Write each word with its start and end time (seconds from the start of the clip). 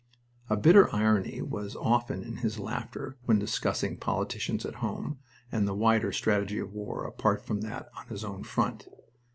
A 0.49 0.57
bitter 0.57 0.89
irony 0.95 1.43
was 1.43 1.75
often 1.75 2.23
in 2.23 2.37
his 2.37 2.57
laughter 2.57 3.17
when 3.25 3.37
discussing 3.37 3.97
politicians 3.97 4.65
at 4.65 4.77
home, 4.81 5.19
and 5.51 5.67
the 5.67 5.75
wider 5.75 6.11
strategy 6.11 6.57
of 6.57 6.73
war 6.73 7.05
apart 7.05 7.45
from 7.45 7.61
that 7.61 7.87
on 7.95 8.07
his 8.07 8.23
own 8.23 8.43
front. 8.43 8.87